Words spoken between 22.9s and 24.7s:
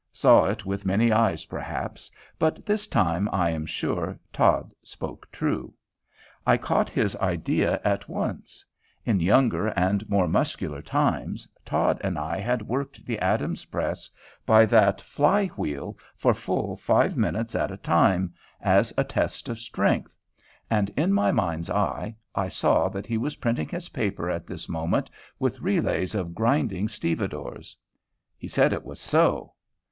he was printing his paper at this